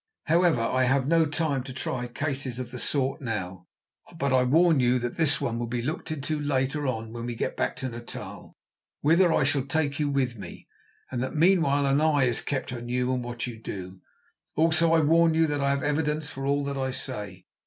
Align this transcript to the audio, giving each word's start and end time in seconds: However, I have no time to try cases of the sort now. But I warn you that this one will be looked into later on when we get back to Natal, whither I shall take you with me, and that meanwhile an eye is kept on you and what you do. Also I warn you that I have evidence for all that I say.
However, 0.23 0.61
I 0.63 0.85
have 0.85 1.07
no 1.07 1.27
time 1.27 1.61
to 1.61 1.71
try 1.73 2.07
cases 2.07 2.57
of 2.57 2.71
the 2.71 2.79
sort 2.79 3.21
now. 3.21 3.67
But 4.17 4.33
I 4.33 4.41
warn 4.41 4.79
you 4.79 4.97
that 4.97 5.15
this 5.15 5.39
one 5.39 5.59
will 5.59 5.67
be 5.67 5.83
looked 5.83 6.09
into 6.09 6.39
later 6.39 6.87
on 6.87 7.13
when 7.13 7.27
we 7.27 7.35
get 7.35 7.55
back 7.55 7.75
to 7.75 7.87
Natal, 7.89 8.57
whither 9.01 9.31
I 9.31 9.43
shall 9.43 9.61
take 9.61 9.99
you 9.99 10.09
with 10.09 10.39
me, 10.39 10.67
and 11.11 11.21
that 11.21 11.35
meanwhile 11.35 11.85
an 11.85 12.01
eye 12.01 12.23
is 12.23 12.41
kept 12.41 12.73
on 12.73 12.89
you 12.89 13.13
and 13.13 13.23
what 13.23 13.45
you 13.45 13.59
do. 13.61 14.01
Also 14.55 14.91
I 14.91 15.01
warn 15.01 15.35
you 15.35 15.45
that 15.45 15.61
I 15.61 15.69
have 15.69 15.83
evidence 15.83 16.31
for 16.31 16.47
all 16.47 16.63
that 16.63 16.77
I 16.77 16.89
say. 16.89 17.45